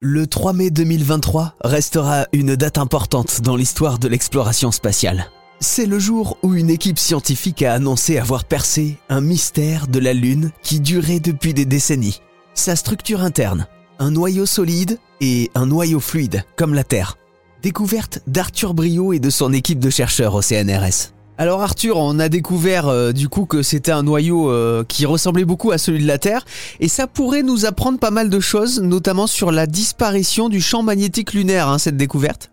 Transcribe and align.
Le 0.00 0.28
3 0.28 0.52
mai 0.52 0.70
2023 0.70 1.56
restera 1.60 2.28
une 2.32 2.54
date 2.54 2.78
importante 2.78 3.40
dans 3.40 3.56
l'histoire 3.56 3.98
de 3.98 4.06
l'exploration 4.06 4.70
spatiale. 4.70 5.26
C'est 5.58 5.86
le 5.86 5.98
jour 5.98 6.38
où 6.44 6.54
une 6.54 6.70
équipe 6.70 7.00
scientifique 7.00 7.62
a 7.62 7.74
annoncé 7.74 8.16
avoir 8.16 8.44
percé 8.44 8.96
un 9.08 9.20
mystère 9.20 9.88
de 9.88 9.98
la 9.98 10.12
Lune 10.12 10.52
qui 10.62 10.78
durait 10.78 11.18
depuis 11.18 11.52
des 11.52 11.64
décennies. 11.64 12.20
Sa 12.54 12.76
structure 12.76 13.22
interne, 13.22 13.66
un 13.98 14.12
noyau 14.12 14.46
solide 14.46 15.00
et 15.20 15.50
un 15.56 15.66
noyau 15.66 15.98
fluide, 15.98 16.44
comme 16.54 16.74
la 16.74 16.84
Terre. 16.84 17.16
Découverte 17.64 18.20
d'Arthur 18.28 18.74
Brio 18.74 19.12
et 19.12 19.18
de 19.18 19.30
son 19.30 19.52
équipe 19.52 19.80
de 19.80 19.90
chercheurs 19.90 20.36
au 20.36 20.42
CNRS. 20.42 21.12
Alors 21.40 21.62
Arthur, 21.62 21.98
on 21.98 22.18
a 22.18 22.28
découvert 22.28 22.88
euh, 22.88 23.12
du 23.12 23.28
coup 23.28 23.46
que 23.46 23.62
c'était 23.62 23.92
un 23.92 24.02
noyau 24.02 24.50
euh, 24.50 24.82
qui 24.82 25.06
ressemblait 25.06 25.44
beaucoup 25.44 25.70
à 25.70 25.78
celui 25.78 26.02
de 26.02 26.08
la 26.08 26.18
Terre 26.18 26.44
et 26.80 26.88
ça 26.88 27.06
pourrait 27.06 27.44
nous 27.44 27.64
apprendre 27.64 28.00
pas 28.00 28.10
mal 28.10 28.28
de 28.28 28.40
choses, 28.40 28.82
notamment 28.82 29.28
sur 29.28 29.52
la 29.52 29.66
disparition 29.66 30.48
du 30.48 30.60
champ 30.60 30.82
magnétique 30.82 31.34
lunaire, 31.34 31.68
hein, 31.68 31.78
cette 31.78 31.96
découverte. 31.96 32.50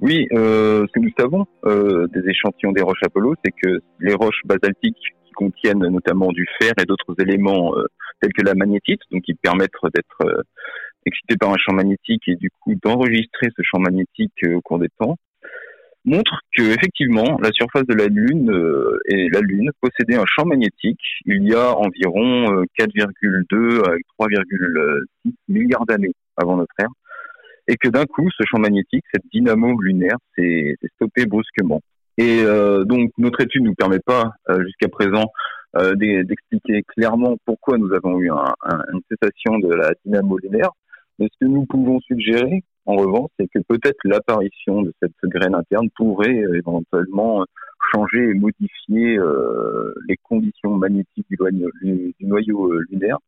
Oui, 0.00 0.26
euh, 0.34 0.86
ce 0.86 0.92
que 0.92 1.00
nous 1.00 1.12
savons 1.18 1.46
des 1.64 2.28
échantillons 2.28 2.72
des 2.72 2.82
roches 2.82 3.02
Apollo, 3.02 3.36
c'est 3.42 3.52
que 3.52 3.80
les 4.00 4.12
roches 4.12 4.42
basaltiques 4.44 4.98
qui 5.24 5.32
contiennent 5.32 5.86
notamment 5.88 6.30
du 6.30 6.46
fer 6.60 6.72
et 6.78 6.84
d'autres 6.84 7.14
éléments 7.20 7.72
tels 8.20 8.34
que 8.34 8.44
la 8.44 8.54
magnétite, 8.54 9.00
donc 9.10 9.22
qui 9.22 9.32
permettent 9.32 9.70
d'être 9.94 10.44
excités 11.06 11.36
par 11.38 11.50
un 11.50 11.56
champ 11.56 11.72
magnétique 11.72 12.22
et 12.26 12.36
du 12.36 12.50
coup 12.60 12.74
d'enregistrer 12.82 13.48
ce 13.56 13.62
champ 13.62 13.78
magnétique 13.78 14.44
au 14.54 14.60
cours 14.60 14.78
des 14.78 14.90
temps, 14.98 15.16
montrent 16.04 16.40
que 16.56 16.62
effectivement 16.62 17.38
la 17.42 17.50
surface 17.52 17.86
de 17.86 17.94
la 17.94 18.06
Lune 18.06 18.50
et 19.06 19.28
la 19.28 19.40
Lune 19.40 19.70
possédaient 19.80 20.16
un 20.16 20.24
champ 20.26 20.46
magnétique 20.46 21.00
il 21.26 21.46
y 21.46 21.54
a 21.54 21.76
environ 21.76 22.64
4,2 22.78 23.84
à 23.84 23.96
3,6 24.24 25.32
milliards 25.48 25.86
d'années 25.86 26.14
avant 26.36 26.56
notre 26.56 26.74
ère 26.78 26.88
et 27.70 27.76
que 27.76 27.88
d'un 27.88 28.04
coup, 28.04 28.28
ce 28.36 28.42
champ 28.50 28.58
magnétique, 28.58 29.04
cette 29.14 29.22
dynamo 29.32 29.80
lunaire, 29.80 30.16
s'est 30.36 30.74
stoppé 30.96 31.24
brusquement. 31.24 31.80
Et 32.18 32.42
euh, 32.42 32.84
donc, 32.84 33.12
notre 33.16 33.40
étude 33.42 33.62
ne 33.62 33.68
nous 33.68 33.74
permet 33.74 34.00
pas, 34.00 34.32
euh, 34.48 34.62
jusqu'à 34.64 34.88
présent, 34.88 35.26
euh, 35.76 35.94
d'expliquer 35.94 36.82
clairement 36.82 37.36
pourquoi 37.44 37.78
nous 37.78 37.92
avons 37.94 38.18
eu 38.18 38.28
un, 38.28 38.52
un, 38.62 38.82
une 38.92 39.00
cessation 39.08 39.60
de 39.60 39.72
la 39.72 39.92
dynamo 40.04 40.36
lunaire. 40.38 40.70
Mais 41.20 41.28
ce 41.32 41.44
que 41.44 41.48
nous 41.48 41.64
pouvons 41.66 42.00
suggérer, 42.00 42.64
en 42.86 42.96
revanche, 42.96 43.30
c'est 43.38 43.46
que 43.48 43.60
peut-être 43.66 43.98
l'apparition 44.04 44.82
de 44.82 44.92
cette 45.02 45.12
graine 45.24 45.54
interne 45.54 45.88
pourrait 45.96 46.42
euh, 46.42 46.58
éventuellement 46.58 47.44
changer 47.92 48.30
et 48.30 48.34
modifier 48.34 49.18
euh, 49.18 49.94
les 50.08 50.16
conditions 50.22 50.76
magnétiques 50.76 51.26
du, 51.28 51.36
noyau, 51.38 51.70
du 51.82 52.14
noyau 52.26 52.72
lunaire 52.90 53.18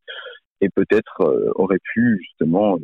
et 0.60 0.68
peut-être 0.68 1.24
aurait 1.56 1.80
pu 1.92 2.18
justement 2.22 2.78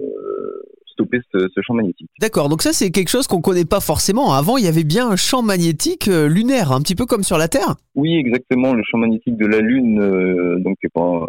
stopper 0.98 1.20
ce, 1.33 1.46
ce 1.55 1.61
champ 1.62 1.74
magnétique. 1.74 2.11
D'accord, 2.20 2.48
donc 2.48 2.62
ça 2.62 2.72
c'est 2.72 2.91
quelque 2.91 3.08
chose 3.08 3.27
qu'on 3.27 3.41
connaît 3.41 3.64
pas 3.64 3.80
forcément. 3.80 4.33
Avant, 4.33 4.56
il 4.56 4.64
y 4.64 4.69
avait 4.69 4.84
bien 4.84 5.08
un 5.08 5.16
champ 5.16 5.42
magnétique 5.42 6.08
euh, 6.08 6.28
lunaire, 6.28 6.72
un 6.72 6.80
petit 6.80 6.94
peu 6.94 7.06
comme 7.06 7.22
sur 7.22 7.39
la 7.39 7.48
Terre. 7.48 7.77
Oui, 7.94 8.16
exactement. 8.16 8.74
Le 8.74 8.83
champ 8.84 8.98
magnétique 8.98 9.36
de 9.36 9.46
la 9.46 9.61
Lune, 9.61 10.00
euh, 10.00 10.58
donc 10.58 10.77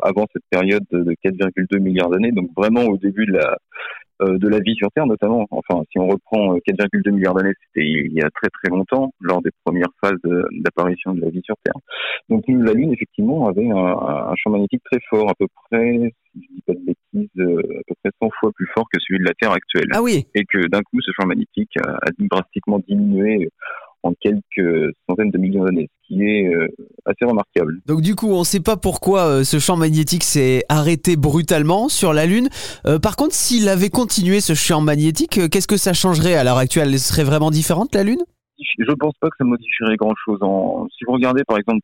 avant 0.03 0.25
cette 0.33 0.43
période 0.49 0.83
de 0.91 1.15
4,2 1.23 1.79
milliards 1.79 2.09
d'années, 2.09 2.31
donc 2.31 2.49
vraiment 2.55 2.85
au 2.85 2.97
début 2.97 3.25
de 3.25 3.33
la 3.33 3.51
euh, 3.51 3.55
de 4.21 4.47
la 4.47 4.59
vie 4.59 4.75
sur 4.75 4.89
Terre 4.91 5.05
notamment. 5.05 5.45
Enfin, 5.51 5.83
si 5.91 5.99
on 5.99 6.07
reprend 6.07 6.55
4,2 6.57 7.11
milliards 7.11 7.33
d'années, 7.33 7.53
c'était 7.67 7.87
il 7.87 8.13
y 8.13 8.21
a 8.21 8.29
très 8.29 8.49
très 8.49 8.69
longtemps, 8.69 9.11
lors 9.21 9.41
des 9.41 9.51
premières 9.63 9.91
phases 10.01 10.19
d'apparition 10.23 11.13
de, 11.13 11.21
la 11.21 11.29
vie 11.29 11.41
sur 11.43 11.55
Terre. 11.63 11.75
Donc 12.29 12.43
la 12.47 12.73
Lune, 12.73 12.93
effectivement, 12.93 13.47
avait 13.47 13.69
un, 13.69 13.75
un, 13.75 14.35
champ 14.35 14.51
magnétique 14.51 14.83
très 14.91 14.99
fort, 15.09 15.29
à 15.29 15.33
peu 15.35 15.47
près, 15.69 16.13
si 16.33 16.41
je 16.41 16.53
dis 16.55 16.63
pas 16.65 16.73
de 16.73 16.79
bêtises, 16.79 17.29
à 17.37 17.81
peu 17.87 17.95
près 18.03 18.11
100 18.21 18.29
fois 18.39 18.51
plus 18.55 18.67
fort 18.73 18.85
que 18.91 18.99
celui 18.99 19.19
de 19.19 19.25
la 19.25 19.33
Terre 19.33 19.51
actuelle. 19.51 19.89
Ah 19.93 20.01
oui. 20.01 20.25
Et 20.35 20.43
que 20.45 20.67
d'un 20.67 20.81
coup, 20.81 21.01
ce 21.01 21.11
champ 21.11 21.27
magnétique 21.27 21.75
a, 21.83 21.95
a 21.95 22.09
drastiquement 22.19 22.79
diminué 22.87 23.49
en 24.03 24.13
quelques 24.19 24.93
centaines 25.07 25.31
de 25.31 25.37
millions 25.37 25.65
d'années, 25.65 25.89
ce 26.01 26.07
qui 26.07 26.23
est 26.23 26.47
euh, 26.47 26.67
assez 27.05 27.25
remarquable. 27.25 27.79
Donc 27.85 28.01
du 28.01 28.15
coup, 28.15 28.31
on 28.31 28.39
ne 28.39 28.43
sait 28.45 28.59
pas 28.59 28.77
pourquoi 28.77 29.25
euh, 29.25 29.43
ce 29.43 29.59
champ 29.59 29.75
magnétique 29.75 30.23
s'est 30.23 30.63
arrêté 30.69 31.15
brutalement 31.15 31.89
sur 31.89 32.13
la 32.13 32.25
Lune. 32.25 32.49
Euh, 32.85 32.99
par 32.99 33.15
contre, 33.15 33.33
s'il 33.33 33.67
avait 33.67 33.89
continué 33.89 34.39
ce 34.39 34.53
champ 34.53 34.81
magnétique, 34.81 35.49
qu'est-ce 35.49 35.67
que 35.67 35.77
ça 35.77 35.93
changerait 35.93 36.35
à 36.35 36.43
l'heure 36.43 36.57
actuelle? 36.57 36.89
Elle 36.89 36.99
serait 36.99 37.23
vraiment 37.23 37.51
différente 37.51 37.93
la 37.93 38.03
Lune? 38.03 38.23
Je 38.77 38.91
pense 38.93 39.13
pas 39.21 39.29
que 39.29 39.35
ça 39.37 39.45
modifierait 39.45 39.95
grand-chose. 39.95 40.39
Si 40.97 41.05
vous 41.05 41.13
regardez 41.13 41.43
par 41.47 41.57
exemple 41.57 41.81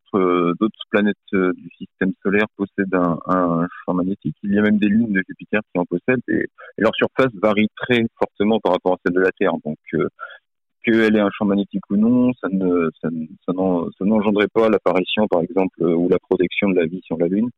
d'autres 0.60 0.84
planètes 0.90 1.16
du 1.32 1.70
système 1.78 2.12
solaire 2.22 2.48
possèdent 2.58 2.94
un, 2.94 3.18
un, 3.28 3.68
champ 3.86 3.94
magnétique, 3.94 4.36
il 4.44 4.54
y 4.54 4.60
a 4.60 4.62
même 4.62 4.78
des 4.78 4.88
lunes 4.88 5.14
de 5.14 5.22
Jupiter 5.26 5.62
qui 5.72 5.80
en 5.80 5.86
possèdent 5.86 6.22
et, 6.28 6.44
et 6.44 6.82
leur 6.82 6.94
surface 6.96 7.32
varie 7.42 7.70
très 7.78 8.06
fortement 8.20 8.60
par 8.60 8.74
rapport 8.74 8.94
à 8.94 8.98
celle 9.06 9.16
de 9.16 9.22
la 9.22 9.32
Terre. 9.32 9.54
Donc 9.64 9.78
qu'elle 10.86 11.16
ait 11.16 11.20
un 11.20 11.30
champ 11.32 11.46
magnétique 11.46 11.90
ou 11.90 11.98
non, 11.98 12.32
ça 12.42 12.48
ne 12.52 12.90
ça, 13.02 13.10
n'engendrait 14.02 14.48
pas 14.54 14.70
l'apparition, 14.70 15.28
par 15.28 15.42
exemple, 15.42 15.76
euh, 15.82 15.94
ou 15.94 16.08
la 16.08 16.20
protection 16.20 16.70
de 16.70 16.76
la 16.76 16.86
vie 16.86 17.02
sur 17.04 17.18
la 17.18 17.28
Lune, 17.28 17.50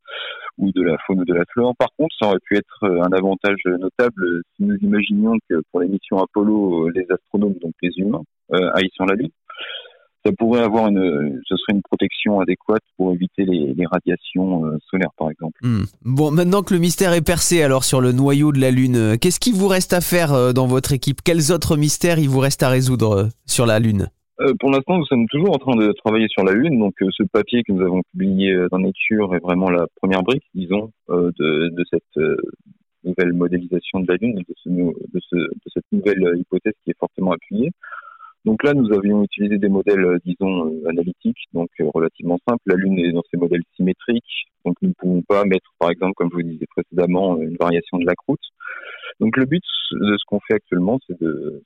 ou 0.57 0.71
de 0.71 0.81
la 0.81 0.97
faune 1.05 1.19
ou 1.21 1.25
de 1.25 1.33
la 1.33 1.43
flore. 1.51 1.75
Par 1.77 1.89
contre, 1.97 2.15
ça 2.19 2.29
aurait 2.29 2.39
pu 2.43 2.57
être 2.57 2.83
euh, 2.83 3.01
un 3.01 3.11
avantage 3.11 3.61
notable 3.65 4.41
si 4.55 4.63
nous 4.63 4.77
imaginions 4.77 5.33
que 5.49 5.61
pour 5.71 5.81
les 5.81 5.87
missions 5.87 6.17
Apollo, 6.17 6.87
euh, 6.87 6.91
les 6.95 7.05
astronomes, 7.09 7.55
donc 7.61 7.73
les 7.81 7.91
humains, 7.97 8.23
aillent 8.73 8.89
sur 8.93 9.05
la 9.05 9.15
Lune 9.15 9.29
ça 10.27 10.33
pourrait 10.37 10.61
avoir 10.61 10.87
une, 10.87 11.41
ce 11.47 11.55
serait 11.55 11.73
une 11.73 11.81
protection 11.81 12.39
adéquate 12.39 12.83
pour 12.97 13.13
éviter 13.13 13.45
les, 13.45 13.73
les 13.73 13.85
radiations 13.85 14.65
euh, 14.65 14.77
solaires, 14.89 15.11
par 15.17 15.31
exemple. 15.31 15.57
Hmm. 15.61 15.83
Bon, 16.03 16.31
maintenant 16.31 16.63
que 16.63 16.73
le 16.73 16.79
mystère 16.79 17.13
est 17.13 17.21
percé, 17.21 17.63
alors 17.63 17.83
sur 17.83 18.01
le 18.01 18.11
noyau 18.11 18.51
de 18.51 18.59
la 18.59 18.71
Lune, 18.71 18.95
euh, 18.97 19.15
qu'est-ce 19.19 19.39
qui 19.39 19.53
vous 19.53 19.67
reste 19.67 19.93
à 19.93 20.01
faire 20.01 20.33
euh, 20.33 20.51
dans 20.51 20.67
votre 20.67 20.91
équipe? 20.91 21.21
Quels 21.23 21.51
autres 21.51 21.77
mystères 21.77 22.19
il 22.19 22.29
vous 22.29 22.39
reste 22.39 22.61
à 22.63 22.69
résoudre 22.69 23.29
sur 23.45 23.65
la 23.65 23.79
Lune? 23.79 24.07
Euh, 24.41 24.53
pour 24.59 24.69
l'instant, 24.69 24.97
nous 24.97 25.05
sommes 25.05 25.27
toujours 25.27 25.55
en 25.55 25.59
train 25.59 25.75
de 25.75 25.93
travailler 26.03 26.27
sur 26.29 26.43
la 26.43 26.53
Lune. 26.53 26.77
Donc, 26.77 26.93
ce 26.99 27.23
papier 27.31 27.63
que 27.63 27.71
nous 27.71 27.83
avons 27.83 28.01
publié 28.11 28.53
dans 28.69 28.79
Nature 28.79 29.33
est 29.33 29.39
vraiment 29.39 29.69
la 29.69 29.85
première 30.01 30.21
brique, 30.23 30.43
disons, 30.53 30.91
de, 31.09 31.31
de, 31.39 31.83
cette 31.89 32.27
nouvelle 33.03 33.33
modélisation 33.33 34.01
de 34.01 34.05
la 34.07 34.15
Lune, 34.21 34.35
de, 34.35 34.53
ce, 34.63 34.69
de, 34.69 35.19
ce, 35.27 35.35
de 35.35 35.69
cette 35.73 35.85
nouvelle 35.91 36.37
hypothèse 36.37 36.73
qui 36.83 36.91
est 36.91 36.99
fortement 36.99 37.31
appuyée. 37.31 37.71
Donc 38.47 38.63
là, 38.63 38.73
nous 38.73 38.93
avions 38.93 39.25
utilisé 39.25 39.57
des 39.57 39.67
modèles, 39.67 40.05
euh, 40.05 40.19
disons, 40.23 40.67
euh, 40.67 40.89
analytiques, 40.89 41.49
donc 41.51 41.67
euh, 41.81 41.89
relativement 41.93 42.39
simples. 42.47 42.63
La 42.65 42.75
Lune 42.75 42.97
est 42.97 43.11
dans 43.11 43.23
ces 43.29 43.35
modèles 43.35 43.63
symétriques, 43.75 44.47
donc 44.63 44.77
nous 44.81 44.87
ne 44.87 44.93
pouvons 44.93 45.21
pas 45.21 45.43
mettre, 45.43 45.73
par 45.77 45.89
exemple, 45.89 46.13
comme 46.15 46.29
je 46.31 46.35
vous 46.37 46.43
disais 46.43 46.65
précédemment, 46.67 47.41
une 47.41 47.57
variation 47.59 47.97
de 47.97 48.05
la 48.05 48.15
croûte. 48.15 48.39
Donc 49.19 49.35
le 49.35 49.43
but 49.43 49.63
de 49.91 50.15
ce 50.17 50.23
qu'on 50.27 50.39
fait 50.47 50.53
actuellement, 50.53 50.97
c'est 51.07 51.19
de, 51.19 51.61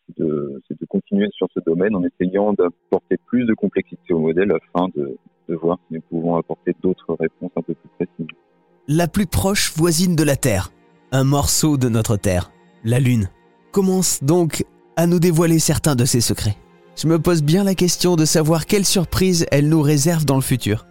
continuer 0.89 1.27
sur 1.31 1.47
ce 1.53 1.59
domaine 1.63 1.95
en 1.95 2.03
essayant 2.03 2.51
d'apporter 2.53 3.17
plus 3.27 3.45
de 3.45 3.53
complexité 3.53 4.13
au 4.13 4.19
modèle 4.19 4.51
afin 4.51 4.87
de 4.95 5.17
voir 5.55 5.77
si 5.87 5.93
nous 5.93 6.01
pouvons 6.01 6.35
apporter 6.35 6.75
d'autres 6.81 7.15
réponses 7.17 7.51
un 7.55 7.61
peu 7.61 7.75
plus 7.75 7.89
précises. 7.97 8.35
La 8.87 9.07
plus 9.07 9.27
proche 9.27 9.71
voisine 9.75 10.15
de 10.15 10.23
la 10.23 10.35
Terre, 10.35 10.69
un 11.11 11.23
morceau 11.23 11.77
de 11.77 11.89
notre 11.89 12.17
Terre, 12.17 12.51
la 12.83 12.99
Lune, 12.99 13.29
commence 13.71 14.23
donc 14.23 14.65
à 14.95 15.05
nous 15.05 15.19
dévoiler 15.19 15.59
certains 15.59 15.95
de 15.95 16.05
ses 16.05 16.21
secrets. 16.21 16.57
Je 17.01 17.07
me 17.07 17.17
pose 17.17 17.41
bien 17.41 17.63
la 17.63 17.73
question 17.73 18.15
de 18.15 18.25
savoir 18.25 18.67
quelle 18.67 18.85
surprise 18.85 19.47
elle 19.49 19.69
nous 19.69 19.81
réserve 19.81 20.23
dans 20.23 20.35
le 20.35 20.41
futur. 20.41 20.85